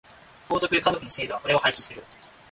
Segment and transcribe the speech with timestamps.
[0.49, 2.03] 皇族、華族の制度はこれを廃止する。